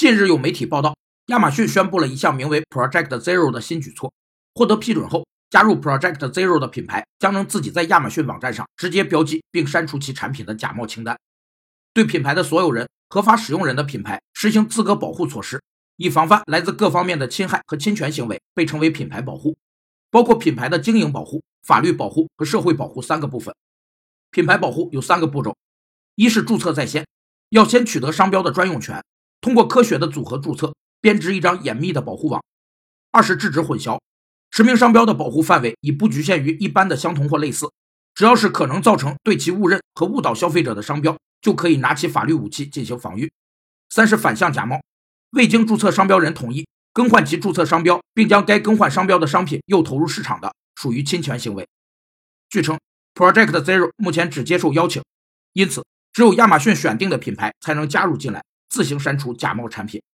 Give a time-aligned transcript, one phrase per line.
[0.00, 0.96] 近日有媒体报道，
[1.26, 4.10] 亚马逊宣布了一项名为 Project Zero 的新举措，
[4.54, 11.18] 获得批准后，加入 Project Zero 的品牌将能自己在亚马逊网站上直接标记并删除其产品的假冒清单，
[11.92, 15.62] 对品牌的所有人、合法使用人的品牌实行资格保护措施，
[15.98, 19.58] 以防范来自各方面的侵害和侵权行为，被称为品牌保护，
[20.10, 23.54] 包括品牌的经营保护、法律保护和社会保护三个部分。
[24.30, 25.54] 品牌保护有三个步骤：
[26.14, 27.06] 一是注册在先，
[27.50, 29.04] 要先取得商标的专用权。
[29.40, 32.42] 通过科学的组合注册，编织一张严密的保护网。
[33.10, 33.98] 二是制止混淆，
[34.50, 37.70] 实名商标的保护范围已不局限于一般的相同或类似，
[38.14, 43.32] 只要是可能造成对其误认和误导消费者的商标，就可以拿起法律武器进行防御。
[43.88, 44.80] 三是反向假冒，
[45.30, 51.66] 未经注册商标人同意更换其注册商标，并将该更换商标的商品又投入市场的，属于侵权行为。
[52.48, 52.78] 据称
[53.14, 55.02] ，Project Zero 目前只接受邀请，
[55.54, 58.44] 因此只有亚马逊选定的品牌才能加入进来。
[58.70, 60.00] 自行删除假冒产品。